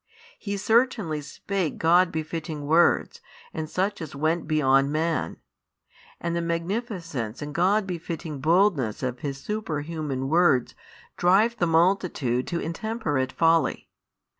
[0.39, 3.21] He certainly spake God befitting words
[3.53, 5.37] and such as went beyond man;
[6.19, 10.73] and the magnificence and God befitting boldness of His superhuman words
[11.17, 13.89] drive the multitude to intemperate folly.